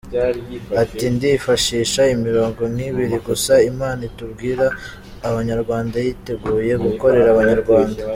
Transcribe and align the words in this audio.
Ati 0.81 1.05
“Ndifashisha 1.15 2.01
imirongo 2.15 2.61
nk’ibiri 2.73 3.17
gusa 3.27 3.53
Imana 3.71 4.01
itubwira 4.09 4.65
nk’Abanyarwanda 5.19 5.95
yiteguye 6.05 6.73
gukorera 6.85 7.27
Abanyarwanda. 7.31 7.99